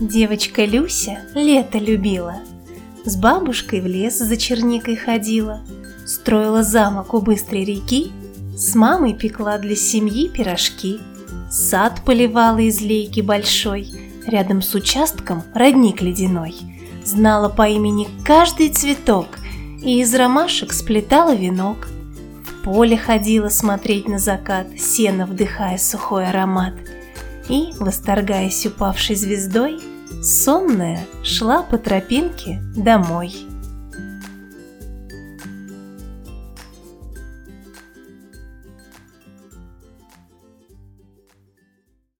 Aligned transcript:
Девочка 0.00 0.64
Люся 0.64 1.18
лето 1.34 1.78
любила, 1.78 2.36
С 3.04 3.16
бабушкой 3.16 3.80
в 3.80 3.86
лес 3.86 4.16
за 4.16 4.36
черникой 4.36 4.94
ходила, 4.94 5.60
Строила 6.06 6.62
замок 6.62 7.14
у 7.14 7.20
быстрой 7.20 7.64
реки, 7.64 8.12
С 8.56 8.76
мамой 8.76 9.14
пекла 9.14 9.58
для 9.58 9.74
семьи 9.74 10.28
пирожки, 10.28 11.00
Сад 11.50 12.02
поливала 12.04 12.58
из 12.58 12.80
лейки 12.80 13.22
большой, 13.22 13.88
Рядом 14.24 14.62
с 14.62 14.72
участком 14.72 15.42
родник 15.52 16.00
ледяной, 16.00 16.54
Знала 17.04 17.48
по 17.48 17.68
имени 17.68 18.06
каждый 18.24 18.68
цветок 18.68 19.26
И 19.82 20.00
из 20.00 20.14
ромашек 20.14 20.72
сплетала 20.74 21.34
венок. 21.34 21.88
В 22.44 22.62
поле 22.62 22.96
ходила 22.96 23.48
смотреть 23.48 24.06
на 24.06 24.20
закат, 24.20 24.68
Сено 24.78 25.26
вдыхая 25.26 25.76
сухой 25.76 26.28
аромат– 26.28 26.74
и, 27.48 27.72
восторгаясь 27.78 28.66
упавшей 28.66 29.16
звездой, 29.16 29.80
сонная 30.22 31.06
шла 31.22 31.62
по 31.62 31.78
тропинке 31.78 32.62
домой. 32.76 33.34